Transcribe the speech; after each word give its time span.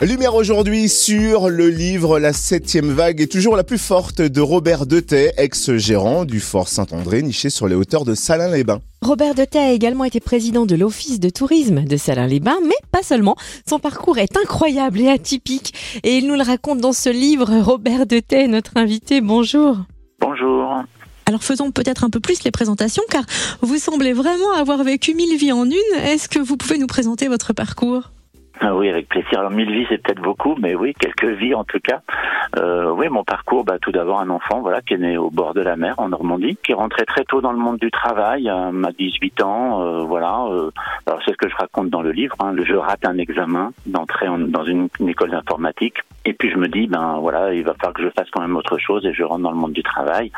Lumière 0.00 0.34
aujourd'hui 0.34 0.88
sur 0.88 1.48
le 1.48 1.68
livre 1.68 2.18
La 2.18 2.32
septième 2.32 2.90
vague 2.90 3.20
est 3.20 3.30
toujours 3.30 3.56
la 3.56 3.62
plus 3.62 3.78
forte 3.78 4.20
de 4.20 4.40
Robert 4.40 4.86
Detay, 4.86 5.32
ex-gérant 5.36 6.24
du 6.24 6.40
Fort 6.40 6.66
Saint-André, 6.66 7.22
niché 7.22 7.48
sur 7.48 7.68
les 7.68 7.76
hauteurs 7.76 8.04
de 8.04 8.14
Salins-les-Bains. 8.14 8.80
Robert 9.02 9.34
Detay 9.36 9.58
a 9.58 9.70
également 9.70 10.04
été 10.04 10.18
président 10.18 10.66
de 10.66 10.74
l'Office 10.74 11.20
de 11.20 11.30
tourisme 11.30 11.84
de 11.84 11.96
Salins-les-Bains, 11.96 12.58
mais 12.64 12.74
pas 12.90 13.04
seulement. 13.04 13.36
Son 13.68 13.78
parcours 13.78 14.18
est 14.18 14.36
incroyable 14.36 15.00
et 15.00 15.08
atypique, 15.08 15.72
et 16.02 16.18
il 16.18 16.26
nous 16.26 16.34
le 16.34 16.42
raconte 16.42 16.80
dans 16.80 16.92
ce 16.92 17.08
livre. 17.08 17.60
Robert 17.60 18.04
Detay, 18.04 18.48
notre 18.48 18.76
invité, 18.76 19.20
bonjour. 19.20 19.78
Bonjour. 20.20 20.74
Alors 21.26 21.44
faisons 21.44 21.70
peut-être 21.70 22.02
un 22.02 22.10
peu 22.10 22.20
plus 22.20 22.42
les 22.42 22.50
présentations, 22.50 23.04
car 23.10 23.24
vous 23.62 23.78
semblez 23.78 24.12
vraiment 24.12 24.52
avoir 24.58 24.82
vécu 24.82 25.14
mille 25.14 25.38
vies 25.38 25.52
en 25.52 25.64
une. 25.64 25.98
Est-ce 26.04 26.28
que 26.28 26.40
vous 26.40 26.56
pouvez 26.56 26.78
nous 26.78 26.88
présenter 26.88 27.28
votre 27.28 27.52
parcours? 27.52 28.10
Ah 28.60 28.74
oui, 28.74 28.88
avec 28.88 29.08
plaisir. 29.08 29.40
Alors 29.40 29.50
mille 29.50 29.70
vies, 29.70 29.84
c'est 29.88 29.98
peut-être 29.98 30.22
beaucoup, 30.22 30.54
mais 30.60 30.74
oui, 30.74 30.94
quelques 30.94 31.24
vies 31.24 31.54
en 31.54 31.64
tout 31.64 31.80
cas. 31.80 32.00
Euh, 32.56 32.90
oui, 32.90 33.08
mon 33.08 33.24
parcours, 33.24 33.64
bah, 33.64 33.78
tout 33.80 33.90
d'abord 33.90 34.20
un 34.20 34.30
enfant, 34.30 34.60
voilà, 34.60 34.80
qui 34.80 34.94
est 34.94 34.98
né 34.98 35.18
au 35.18 35.28
bord 35.28 35.54
de 35.54 35.60
la 35.60 35.76
mer 35.76 35.94
en 35.98 36.08
Normandie, 36.08 36.56
qui 36.64 36.72
rentré 36.72 37.04
très 37.04 37.24
tôt 37.24 37.40
dans 37.40 37.50
le 37.50 37.58
monde 37.58 37.78
du 37.78 37.90
travail, 37.90 38.48
à 38.48 38.70
18 38.96 39.42
ans, 39.42 39.82
euh, 39.82 40.04
voilà. 40.04 40.44
Euh, 40.50 40.70
alors 41.06 41.20
c'est 41.24 41.32
ce 41.32 41.36
que 41.36 41.48
je 41.48 41.56
raconte 41.56 41.90
dans 41.90 42.02
le 42.02 42.12
livre. 42.12 42.36
Hein, 42.38 42.54
je 42.64 42.74
rate 42.74 43.04
un 43.04 43.18
examen 43.18 43.72
d'entrée 43.86 44.28
dans 44.48 44.64
une, 44.64 44.88
école 45.06 45.30
d'informatique, 45.30 45.96
et 46.24 46.32
puis 46.32 46.50
je 46.50 46.56
me 46.56 46.68
dis, 46.68 46.86
ben 46.86 47.18
voilà, 47.20 47.52
il 47.52 47.64
va 47.64 47.74
falloir 47.74 47.92
que 47.92 48.02
je 48.02 48.10
fasse 48.10 48.30
quand 48.30 48.40
même 48.40 48.56
autre 48.56 48.78
chose, 48.78 49.04
et 49.04 49.12
je 49.12 49.24
rentre 49.24 49.42
dans 49.42 49.50
le 49.50 49.56
monde 49.56 49.72
du 49.72 49.82
travail. 49.82 50.30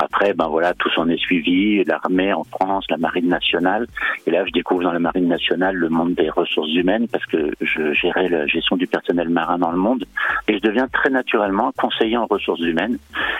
Après, 0.00 0.32
ben 0.32 0.46
voilà, 0.46 0.74
tout 0.74 0.88
s'en 0.90 1.08
est 1.08 1.18
suivi, 1.18 1.82
l'armée 1.82 2.32
en 2.32 2.44
France, 2.44 2.84
la 2.88 2.98
marine 2.98 3.26
nationale, 3.26 3.88
et 4.28 4.30
là 4.30 4.44
je 4.46 4.52
découvre 4.52 4.84
dans 4.84 4.92
la 4.92 5.00
marine 5.00 5.26
nationale 5.26 5.74
le 5.74 5.88
monde 5.88 6.14
des 6.14 6.30
ressources 6.30 6.72
humaines 6.72 7.08
parce 7.08 7.26
que 7.26 7.50
je 7.60 7.92
gérais 7.94 8.28
la 8.28 8.46
gestion 8.46 8.76
du 8.76 8.86
personnel 8.86 9.28
marin 9.28 9.58
dans 9.58 9.72
le 9.72 9.76
monde. 9.76 10.04
Et 10.46 10.54
je 10.54 10.60
deviens 10.60 10.86
très 10.86 11.10
naturellement 11.10 11.72
conseiller 11.76 12.16
en 12.16 12.26
ressources 12.26 12.60
humaines. 12.60 12.98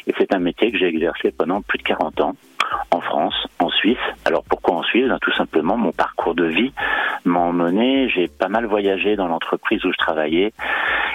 Et 0.08 0.14
c'est 0.18 0.34
un 0.34 0.40
métier 0.40 0.72
que 0.72 0.78
j'ai 0.78 0.88
exercé 0.88 1.30
pendant 1.30 1.62
plus 1.62 1.78
de 1.78 1.84
40 1.84 2.20
ans 2.22 2.34
en 2.90 3.00
France, 3.00 3.34
en 3.58 3.68
Suisse. 3.70 3.96
Alors 4.24 4.44
pourquoi 4.48 4.76
en 4.76 4.82
Suisse? 4.82 5.08
Ben, 5.08 5.18
Tout 5.20 5.32
simplement, 5.32 5.76
mon 5.76 5.92
parcours 5.92 6.34
de 6.34 6.44
vie 6.44 6.72
m'a 7.24 7.40
emmené. 7.40 8.08
J'ai 8.08 8.28
pas 8.28 8.48
mal 8.48 8.66
voyagé 8.66 9.16
dans 9.16 9.28
l'entreprise 9.28 9.84
où 9.84 9.92
je 9.92 9.98
travaillais. 9.98 10.52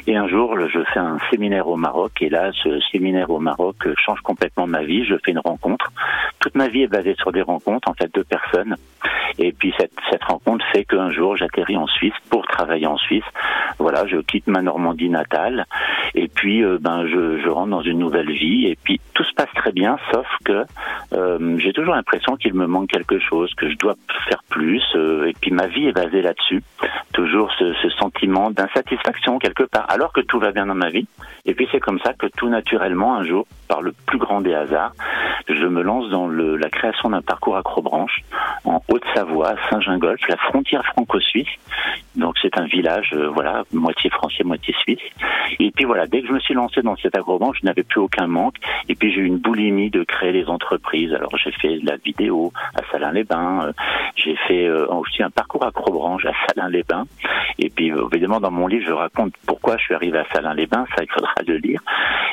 Et 0.06 0.16
un 0.18 0.28
jour, 0.28 0.58
je 0.68 0.80
fais 0.94 1.00
un 1.00 1.18
séminaire 1.32 1.68
au 1.68 1.78
Maroc. 1.78 2.12
Et 2.22 2.30
là, 2.30 2.52
ce 2.64 2.80
séminaire 2.92 3.30
au 3.30 3.40
Maroc 3.40 3.76
change 3.98 4.20
complètement 4.22 4.68
ma 4.68 4.84
vie. 4.84 5.06
Je 5.06 5.16
fais 5.24 5.32
une 5.32 5.40
rencontre. 5.40 5.92
Toute 6.40 6.56
ma 6.56 6.68
vie 6.68 6.84
est 6.84 6.88
basée 6.88 7.16
sur 7.16 7.32
des 7.32 7.42
rencontres, 7.42 7.90
en 7.90 7.94
fait, 7.94 8.14
de 8.14 8.24
personnes. 8.24 8.76
Et 9.40 9.52
puis 9.52 9.74
cette, 9.80 9.94
cette 10.12 10.24
rencontre 10.24 10.64
fait 10.72 10.86
qu'un 10.86 11.10
jour, 11.10 11.36
j'atterris 11.36 11.78
en 11.78 11.88
Suisse 11.88 12.14
pour 12.30 12.46
travailler 12.46 12.86
en 12.86 12.98
Suisse. 12.98 13.24
Voilà, 13.80 14.06
je 14.08 14.18
quitte 14.18 14.48
ma 14.48 14.62
Normandie 14.62 15.10
natale. 15.10 15.66
Et 16.14 16.28
puis, 16.28 16.64
euh, 16.64 16.78
ben, 16.80 17.08
je, 17.08 17.40
je 17.42 17.50
rentre 17.50 17.70
dans 17.70 17.82
une 17.82 18.00
nouvelle 18.00 18.32
vie. 18.32 18.68
Et 18.68 18.78
puis, 18.82 19.00
se 19.34 19.36
passe 19.36 19.54
très 19.56 19.72
bien, 19.72 19.98
sauf 20.12 20.28
que 20.46 20.66
euh, 21.14 21.58
j'ai 21.58 21.74
toujours 21.74 21.96
l'impression 21.96 22.36
qu'il 22.36 22.54
me 22.54 22.68
manque 22.68 22.90
quelque 22.90 23.20
chose, 23.20 23.54
que 23.56 23.70
je 23.70 23.76
dois 23.78 23.96
faire 24.30 24.44
plus. 24.50 24.84
Euh, 24.96 25.26
et 25.26 25.34
puis, 25.34 25.52
ma 25.52 25.68
vie 25.68 25.88
est 25.88 25.92
basée 25.92 26.22
là-dessus. 26.22 26.64
Toujours 27.14 27.52
ce, 27.58 27.74
sentiment 28.00 28.52
d'insatisfaction 28.52 29.40
quelque 29.40 29.64
part, 29.64 29.86
alors 29.90 30.14
que 30.14 30.22
tout 30.22 30.40
va 30.40 30.52
bien 30.52 30.66
dans 30.66 30.76
ma 30.76 30.90
vie. 30.90 31.08
Et 31.46 31.54
puis, 31.54 31.68
c'est 31.72 31.80
comme 31.80 32.00
ça 32.00 32.14
que 32.14 32.28
tout 32.28 32.50
naturellement, 32.50 33.16
un 33.16 33.24
jour, 33.24 33.46
par 33.68 33.82
le 33.82 33.94
plus 34.06 34.18
grand 34.18 34.42
des 34.42 34.54
hasards, 34.54 34.94
je 35.48 35.66
me 35.66 35.82
lance 35.82 36.10
dans 36.10 36.28
la 36.28 36.70
création 36.70 37.10
d'un 37.10 37.22
parcours 37.22 37.58
acrobranche 37.58 38.22
en 38.64 38.82
Haute-Savoie, 38.88 39.56
Saint-Gingolf, 39.70 40.22
la 40.28 40.38
frontière 40.38 40.86
franco-suisse. 40.86 41.48
Donc 42.16 42.36
c'est 42.42 42.58
un 42.58 42.66
village, 42.66 43.10
euh, 43.14 43.30
voilà, 43.30 43.64
moitié 43.72 44.10
français, 44.10 44.44
moitié 44.44 44.74
suisse. 44.82 45.02
Et 45.60 45.72
puis 45.72 45.86
voilà, 45.86 46.06
dès 46.06 46.22
que 46.22 46.28
je 46.28 46.34
me 46.34 46.40
suis 46.40 46.54
lancé 46.54 46.82
dans 46.82 46.96
cet 46.98 47.18
acrobranche, 47.18 47.58
je 47.62 47.66
n'avais 47.66 47.84
plus 47.84 48.00
aucun 48.00 48.28
manque. 48.28 48.56
Et 48.88 48.96
puis 48.96 49.12
j'ai 49.12 49.22
une 49.24 49.38
boulimie 49.38 49.90
de 49.90 50.04
créer 50.04 50.32
des 50.32 50.46
entreprises. 50.46 51.14
Alors 51.14 51.36
j'ai 51.38 51.52
fait 51.52 51.80
de 51.80 51.86
la 51.86 51.98
vidéo 51.98 52.52
à 52.76 52.82
Salins-les-Bains, 52.92 53.68
euh, 53.68 53.74
j'ai 54.16 54.36
fait 54.48 54.68
euh, 54.68 54.88
aussi 54.88 55.24
un 55.24 55.30
parcours 55.30 55.66
acrobranche 55.66 56.26
à 56.26 56.34
Salins-les-Bains. 56.48 57.06
Et 57.60 57.70
puis 57.70 57.92
évidemment 58.12 58.40
dans 58.40 58.52
mon 58.52 58.68
livre, 58.68 58.86
je 58.88 58.94
raconte 58.94 59.34
pourquoi 59.46 59.78
je 59.78 59.84
suis 59.84 59.96
arrivé 59.96 60.20
à 60.20 60.26
Salins-les-Bains. 60.34 60.86
Ça, 60.96 61.04
il 61.04 61.12
faudra 61.12 61.34
le 61.48 61.58
lire. 61.58 61.82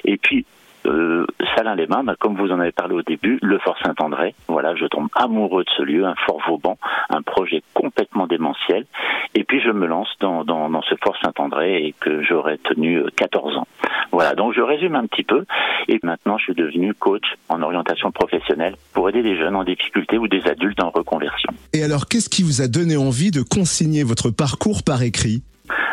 Et 0.05 0.17
puis 0.17 0.45
euh, 0.87 1.27
Salins-les-Bains, 1.57 2.05
bah, 2.05 2.15
comme 2.19 2.37
vous 2.37 2.51
en 2.51 2.61
avez 2.61 2.73
parlé 2.73 2.95
au 2.95 3.03
début, 3.03 3.39
le 3.43 3.59
Fort 3.59 3.77
Saint-André. 3.85 4.35
Voilà, 4.49 4.75
je 4.75 4.87
tombe 4.87 5.09
amoureux 5.15 5.65
de 5.65 5.71
ce 5.77 5.83
lieu, 5.83 6.05
un 6.05 6.15
Fort 6.27 6.41
Vauban, 6.47 6.79
un 7.11 7.23
projet 7.23 7.63
complètement 7.75 8.27
démentiel. 8.27 8.87
Et 9.35 9.45
puis 9.45 9.61
je 9.61 9.71
me 9.71 9.87
lance 9.87 10.09
dans, 10.21 10.45
dans, 10.45 10.71
dans 10.71 10.83
ce 10.83 10.95
Fort 11.03 11.17
Saint-André 11.23 11.85
et 11.87 11.95
que 11.99 12.23
j'aurais 12.23 12.59
tenu 12.59 13.03
14 13.17 13.55
euh, 13.55 13.59
ans. 13.59 13.67
Voilà, 14.13 14.35
donc 14.35 14.55
je 14.55 14.61
résume 14.61 14.97
un 14.97 15.07
petit 15.07 15.25
peu. 15.25 15.45
Et 15.89 15.99
maintenant, 16.03 16.39
je 16.39 16.45
suis 16.45 16.55
devenu 16.55 16.95
coach 16.95 17.25
en 17.49 17.62
orientation 17.62 18.11
professionnelle 18.11 18.77
pour 18.93 19.09
aider 19.09 19.23
des 19.23 19.37
jeunes 19.37 19.57
en 19.57 19.65
difficulté 19.65 20.19
ou 20.19 20.29
des 20.29 20.43
adultes 20.47 20.83
en 20.83 20.91
reconversion. 20.91 21.53
Et 21.73 21.83
alors, 21.83 22.07
qu'est-ce 22.07 22.29
qui 22.29 22.43
vous 22.43 22.62
a 22.62 22.69
donné 22.69 22.97
envie 22.97 23.31
de 23.31 23.43
consigner 23.43 24.03
votre 24.03 24.31
parcours 24.31 24.83
par 24.83 25.03
écrit? 25.03 25.43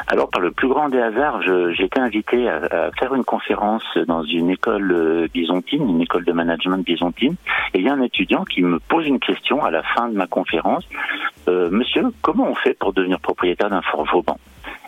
Alors, 0.09 0.29
par 0.29 0.41
le 0.41 0.51
plus 0.51 0.69
grand 0.69 0.87
des 0.87 1.01
hasards, 1.01 1.41
j'ai 1.41 1.83
été 1.83 1.99
invité 1.99 2.47
à, 2.49 2.91
faire 2.97 3.13
une 3.13 3.25
conférence 3.25 3.83
dans 4.07 4.23
une 4.23 4.49
école 4.49 4.91
euh, 4.93 5.27
byzantine, 5.33 5.87
une 5.89 6.01
école 6.01 6.23
de 6.23 6.31
management 6.31 6.77
byzantine. 6.77 7.35
Et 7.73 7.79
il 7.79 7.83
y 7.83 7.89
a 7.89 7.93
un 7.93 8.01
étudiant 8.01 8.45
qui 8.45 8.61
me 8.61 8.79
pose 8.79 9.05
une 9.05 9.19
question 9.19 9.65
à 9.65 9.69
la 9.69 9.83
fin 9.83 10.07
de 10.07 10.15
ma 10.15 10.25
conférence. 10.25 10.87
Euh, 11.49 11.69
Monsieur, 11.71 12.03
comment 12.21 12.49
on 12.49 12.55
fait 12.55 12.73
pour 12.73 12.93
devenir 12.93 13.19
propriétaire 13.19 13.69
d'un 13.69 13.81
fort 13.81 14.05
Vauban 14.05 14.37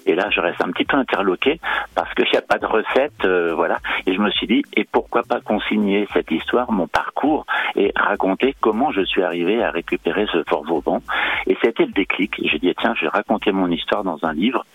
et 0.06 0.16
là, 0.16 0.28
je 0.32 0.40
reste 0.40 0.60
un 0.64 0.72
petit 0.72 0.86
peu 0.86 0.98
interloqué 0.98 1.60
parce 1.94 2.12
qu'il 2.16 2.26
n'y 2.32 2.38
a 2.38 2.42
pas 2.42 2.58
de 2.58 2.66
recette, 2.66 3.26
euh, 3.26 3.54
voilà. 3.54 3.78
Et 4.08 4.16
je 4.16 4.20
me 4.20 4.32
suis 4.32 4.48
dit, 4.48 4.64
et 4.76 4.84
pourquoi 4.84 5.22
pas 5.22 5.40
consigner 5.40 6.08
cette 6.14 6.32
histoire, 6.32 6.72
mon 6.72 6.88
parcours, 6.88 7.46
et 7.76 7.92
raconter 7.96 8.56
comment 8.60 8.92
je 8.92 9.02
suis 9.02 9.22
arrivé 9.22 9.64
à 9.64 9.70
récupérer 9.70 10.26
ce 10.32 10.44
Fort 10.48 10.64
Vauban. 10.64 11.02
Et 11.46 11.56
c'était 11.62 11.86
le 11.86 11.92
déclic. 11.92 12.34
J'ai 12.44 12.58
dit, 12.58 12.74
tiens, 12.80 12.96
je 12.96 13.02
vais 13.02 13.10
raconter 13.10 13.52
mon 13.52 13.70
histoire 13.70 14.04
dans 14.04 14.18
un 14.24 14.34
livre. 14.34 14.66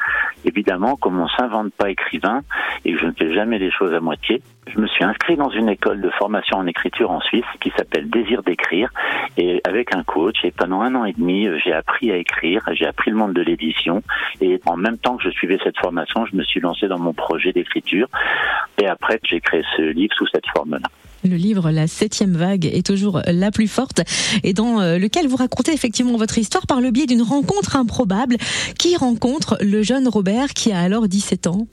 Évidemment, 0.44 0.96
comme 0.96 1.18
on 1.18 1.28
s'invente 1.28 1.72
pas 1.74 1.90
écrivain 1.90 2.42
et 2.84 2.92
que 2.92 2.98
je 2.98 3.06
ne 3.06 3.12
fais 3.12 3.32
jamais 3.32 3.58
les 3.58 3.70
choses 3.70 3.94
à 3.94 4.00
moitié, 4.00 4.42
je 4.66 4.78
me 4.78 4.86
suis 4.86 5.04
inscrit 5.04 5.36
dans 5.36 5.50
une 5.50 5.68
école 5.68 6.00
de 6.00 6.10
formation 6.10 6.58
en 6.58 6.66
écriture 6.66 7.10
en 7.10 7.20
Suisse 7.20 7.44
qui 7.60 7.72
s'appelle 7.76 8.10
Désir 8.10 8.42
d'écrire. 8.42 8.90
Et 9.36 9.60
avec 9.64 9.94
un 9.94 10.02
coach 10.04 10.36
et 10.44 10.50
pendant 10.50 10.80
un 10.80 10.94
an 10.94 11.04
et 11.04 11.12
demi 11.12 11.48
j'ai 11.64 11.72
appris 11.72 12.10
à 12.10 12.16
écrire, 12.16 12.62
j'ai 12.72 12.86
appris 12.86 13.10
le 13.10 13.16
monde 13.16 13.32
de 13.32 13.42
l'édition. 13.42 14.02
Et 14.40 14.60
en 14.66 14.76
même 14.76 14.98
temps 14.98 15.16
que 15.16 15.22
je 15.22 15.30
suivais 15.30 15.58
cette 15.62 15.78
formation, 15.78 16.26
je 16.26 16.36
me 16.36 16.42
suis 16.42 16.60
lancé 16.60 16.88
dans 16.88 16.98
mon 16.98 17.12
projet 17.12 17.52
d'écriture. 17.52 18.08
Et 18.80 18.86
après 18.86 19.18
j'ai 19.24 19.40
créé 19.40 19.62
ce 19.76 19.82
livre 19.82 20.14
sous 20.14 20.26
cette 20.26 20.46
forme-là. 20.54 20.88
Le 21.24 21.36
livre 21.36 21.70
La 21.70 21.86
septième 21.86 22.32
vague 22.32 22.66
est 22.66 22.84
toujours 22.84 23.22
la 23.26 23.50
plus 23.50 23.66
forte 23.66 24.02
et 24.42 24.52
dans 24.52 24.80
euh, 24.82 24.98
lequel 24.98 25.26
vous 25.26 25.36
racontez 25.36 25.72
effectivement 25.72 26.18
votre 26.18 26.36
histoire 26.36 26.66
par 26.66 26.82
le 26.82 26.90
biais 26.90 27.06
d'une 27.06 27.22
rencontre 27.22 27.76
improbable 27.76 28.36
qui 28.78 28.94
rencontre 28.96 29.56
le 29.62 29.82
jeune 29.82 30.06
Robert 30.06 30.48
qui 30.48 30.70
a 30.70 30.80
alors 30.80 31.08
17 31.08 31.46
ans. 31.46 31.66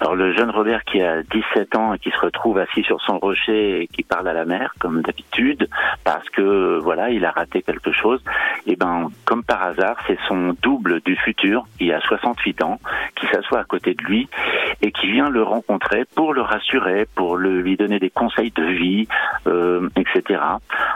Alors 0.00 0.14
le 0.14 0.36
jeune 0.36 0.50
Robert 0.50 0.84
qui 0.84 1.00
a 1.00 1.22
17 1.22 1.76
ans 1.76 1.94
et 1.94 1.98
qui 1.98 2.10
se 2.10 2.18
retrouve 2.18 2.58
assis 2.58 2.82
sur 2.82 3.00
son 3.02 3.18
rocher 3.18 3.82
et 3.82 3.86
qui 3.86 4.02
parle 4.02 4.28
à 4.28 4.34
la 4.34 4.44
mer 4.44 4.74
comme 4.78 5.00
d'habitude 5.00 5.68
parce 6.04 6.28
que 6.30 6.78
voilà 6.82 7.10
il 7.10 7.24
a 7.24 7.30
raté 7.30 7.62
quelque 7.62 7.92
chose. 7.92 8.20
Et 8.66 8.72
eh 8.72 8.76
ben 8.76 9.10
comme 9.24 9.42
par 9.42 9.62
hasard 9.62 9.96
c'est 10.06 10.18
son 10.28 10.54
double 10.60 11.00
du 11.02 11.16
futur 11.16 11.66
qui 11.78 11.92
a 11.92 12.00
68 12.00 12.62
ans 12.62 12.78
qui 13.14 13.26
s'assoit 13.28 13.60
à 13.60 13.64
côté 13.64 13.94
de 13.94 14.02
lui 14.02 14.28
et 14.82 14.92
qui 14.92 15.10
vient 15.10 15.28
le 15.28 15.42
rencontrer 15.42 16.04
pour 16.14 16.34
le 16.34 16.42
rassurer, 16.42 17.06
pour 17.14 17.36
le, 17.36 17.60
lui 17.60 17.76
donner 17.76 17.98
des 17.98 18.10
conseils 18.10 18.50
de 18.50 18.64
vie, 18.64 19.08
euh, 19.46 19.88
etc. 19.96 20.40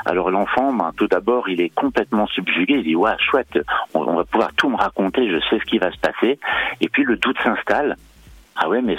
Alors 0.04 0.30
l'enfant, 0.30 0.72
ben, 0.72 0.92
tout 0.96 1.08
d'abord, 1.08 1.48
il 1.48 1.60
est 1.60 1.70
complètement 1.70 2.26
subjugué. 2.26 2.74
Il 2.74 2.84
dit 2.84 2.96
ouais 2.96 3.12
chouette, 3.18 3.58
on, 3.94 4.00
on 4.00 4.16
va 4.16 4.24
pouvoir 4.24 4.52
tout 4.54 4.68
me 4.68 4.76
raconter, 4.76 5.30
je 5.30 5.38
sais 5.48 5.58
ce 5.58 5.64
qui 5.64 5.78
va 5.78 5.90
se 5.90 5.98
passer. 5.98 6.38
Et 6.80 6.88
puis 6.88 7.04
le 7.04 7.16
doute 7.16 7.36
s'installe 7.42 7.96
ah 8.62 8.68
ouais, 8.68 8.82
mais 8.82 8.96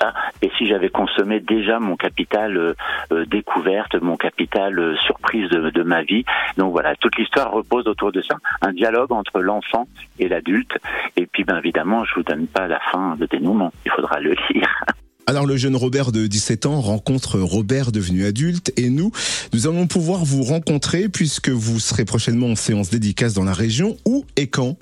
Ah, 0.00 0.12
et 0.42 0.50
si 0.58 0.66
j'avais 0.66 0.88
consommé 0.88 1.40
déjà 1.40 1.78
mon 1.78 1.96
capital 1.96 2.56
euh, 2.56 2.74
euh, 3.12 3.24
découverte, 3.26 3.94
mon 4.00 4.16
capital 4.16 4.78
euh, 4.78 4.96
surprise 4.98 5.48
de, 5.50 5.82
ma 5.82 6.02
vie. 6.02 6.24
Donc 6.56 6.72
voilà, 6.72 6.94
toute 6.96 7.16
l'histoire 7.16 7.52
repose 7.52 7.86
autour 7.86 8.12
de 8.12 8.22
ça. 8.22 8.36
Un 8.62 8.72
dialogue 8.72 9.12
entre 9.12 9.40
l'enfant 9.40 9.86
et 10.18 10.28
l'adulte. 10.28 10.78
Et 11.16 11.26
puis, 11.26 11.44
ben 11.44 11.58
évidemment, 11.58 12.04
je 12.04 12.14
vous 12.14 12.22
donne 12.22 12.46
pas 12.46 12.66
la 12.66 12.80
fin 12.92 13.16
de 13.16 13.26
dénouement. 13.26 13.72
Il 13.84 13.90
faudra 13.90 14.20
le 14.20 14.34
lire. 14.50 14.84
Alors 15.26 15.46
le 15.46 15.56
jeune 15.56 15.74
Robert 15.74 16.12
de 16.12 16.26
17 16.26 16.66
ans 16.66 16.82
rencontre 16.82 17.38
Robert 17.40 17.92
devenu 17.92 18.26
adulte 18.26 18.72
et 18.76 18.90
nous, 18.90 19.10
nous 19.54 19.66
allons 19.66 19.86
pouvoir 19.86 20.22
vous 20.22 20.42
rencontrer 20.42 21.08
puisque 21.08 21.48
vous 21.48 21.80
serez 21.80 22.04
prochainement 22.04 22.48
en 22.48 22.56
séance 22.56 22.90
dédicace 22.90 23.32
dans 23.32 23.44
la 23.44 23.54
région. 23.54 23.96
Où 24.04 24.26
et 24.36 24.48
quand? 24.48 24.76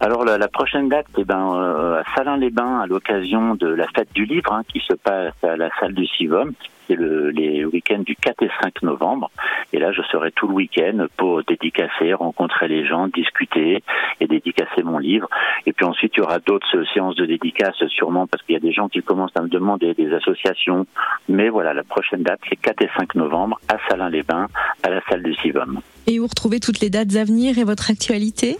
Alors 0.00 0.24
la, 0.24 0.38
la 0.38 0.48
prochaine 0.48 0.88
date, 0.88 1.06
eh 1.18 1.24
ben 1.24 1.54
euh, 1.54 2.00
à 2.00 2.04
Salins-les-Bains, 2.14 2.80
à 2.80 2.86
l'occasion 2.86 3.56
de 3.56 3.66
la 3.66 3.86
fête 3.88 4.12
du 4.14 4.26
livre 4.26 4.52
hein, 4.52 4.62
qui 4.72 4.80
se 4.80 4.94
passe 4.94 5.34
à 5.42 5.56
la 5.56 5.70
salle 5.80 5.94
du 5.94 6.06
Sivom, 6.06 6.52
c'est 6.86 6.94
le, 6.94 7.30
les 7.30 7.64
week-ends 7.64 8.02
du 8.04 8.14
4 8.16 8.44
et 8.44 8.50
5 8.62 8.82
novembre. 8.82 9.30
Et 9.72 9.78
là, 9.78 9.92
je 9.92 10.00
serai 10.02 10.32
tout 10.32 10.46
le 10.46 10.54
week-end 10.54 11.06
pour 11.16 11.42
dédicacer, 11.42 12.14
rencontrer 12.14 12.68
les 12.68 12.86
gens, 12.86 13.08
discuter 13.08 13.82
et 14.20 14.26
dédicacer 14.26 14.82
mon 14.84 14.98
livre. 14.98 15.28
Et 15.66 15.72
puis 15.72 15.84
ensuite, 15.84 16.12
il 16.16 16.20
y 16.20 16.22
aura 16.22 16.38
d'autres 16.38 16.84
séances 16.94 17.16
de 17.16 17.26
dédicaces, 17.26 17.84
sûrement 17.88 18.26
parce 18.26 18.42
qu'il 18.44 18.54
y 18.54 18.56
a 18.56 18.60
des 18.60 18.72
gens 18.72 18.88
qui 18.88 19.02
commencent 19.02 19.36
à 19.36 19.42
me 19.42 19.48
demander 19.48 19.94
des 19.94 20.12
associations. 20.14 20.86
Mais 21.28 21.48
voilà, 21.48 21.74
la 21.74 21.82
prochaine 21.84 22.22
date, 22.22 22.40
c'est 22.48 22.56
4 22.56 22.82
et 22.82 22.90
5 22.96 23.16
novembre 23.16 23.60
à 23.68 23.76
Salins-les-Bains, 23.88 24.46
à 24.82 24.90
la 24.90 25.00
salle 25.10 25.22
du 25.22 25.34
Sivom. 25.34 25.80
Et 26.06 26.20
où 26.20 26.26
retrouvez 26.26 26.60
toutes 26.60 26.80
les 26.80 26.88
dates 26.88 27.16
à 27.16 27.24
venir 27.24 27.58
et 27.58 27.64
votre 27.64 27.90
actualité? 27.90 28.56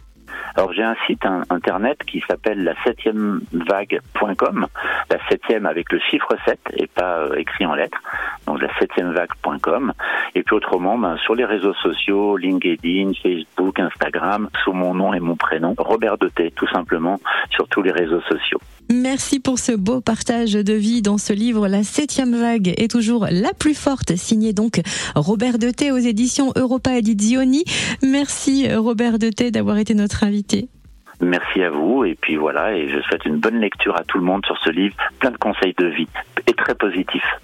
Alors 0.55 0.73
j'ai 0.73 0.83
un 0.83 0.97
site 1.07 1.25
internet 1.51 1.99
qui 2.05 2.23
s'appelle 2.29 2.65
la 2.65 2.75
septième 2.85 3.41
vague.com, 3.53 4.67
la 5.11 5.29
septième 5.29 5.67
avec 5.67 5.93
le 5.93 5.99
chiffre 5.99 6.37
7 6.45 6.59
et 6.77 6.87
pas 6.87 7.19
euh, 7.19 7.35
écrit 7.37 7.67
en 7.67 7.75
lettres, 7.75 8.01
donc 8.49 8.63
la 8.63 8.69
septième 8.79 9.13
vague.com. 9.13 9.93
Et 10.35 10.43
puis 10.43 10.57
autrement, 10.57 10.99
ben, 10.99 11.17
sur 11.19 11.35
les 11.35 11.45
réseaux 11.45 11.75
sociaux, 11.75 12.37
LinkedIn, 12.37 13.13
Facebook, 13.23 13.79
Instagram, 13.79 14.49
sous 14.65 14.73
mon 14.73 14.95
nom 14.95 15.13
et 15.13 15.21
mon 15.21 15.37
prénom, 15.37 15.75
Robert 15.79 16.19
Deté, 16.19 16.51
tout 16.57 16.69
simplement, 16.69 17.21
sur 17.51 17.69
tous 17.69 17.83
les 17.83 17.93
réseaux 17.93 18.23
sociaux. 18.23 18.59
Merci 18.91 19.39
pour 19.39 19.59
ce 19.59 19.73
beau 19.73 20.01
partage 20.01 20.55
de 20.55 20.73
vie 20.73 21.03
dans 21.03 21.19
ce 21.19 21.35
livre. 21.35 21.69
La 21.69 21.83
septième 21.83 22.35
vague 22.35 22.69
est 22.69 22.91
toujours 22.91 23.27
la 23.31 23.53
plus 23.53 23.75
forte, 23.75 24.17
signé 24.17 24.55
donc 24.55 24.81
Robert 25.15 25.59
Deté 25.59 25.93
aux 25.93 25.99
éditions 25.99 26.53
Europa 26.57 26.93
Edizioni. 26.97 27.65
Merci 28.03 28.67
Robert 28.75 29.19
Deté 29.19 29.51
d'avoir 29.51 29.77
été 29.77 29.93
notre 29.95 30.25
invité. 30.25 30.69
Merci 31.21 31.63
à 31.63 31.71
vous 31.71 32.05
et 32.05 32.15
puis 32.15 32.37
voilà 32.37 32.75
et 32.75 32.89
je 32.89 33.01
souhaite 33.03 33.25
une 33.27 33.39
bonne 33.39 33.61
lecture 33.61 33.97
à 33.97 34.05
tout 34.05 34.19
le 34.19 34.25
monde 34.25 34.47
sur 34.47 34.57
ce 34.59 34.71
livre, 34.71 34.95
plein 35.19 35.33
de 35.33 35.37
conseils 35.37 35.75
de 35.77 35.87
vie 35.87 36.09
et 36.47 36.55
très 36.55 36.75
positifs. 36.75 37.41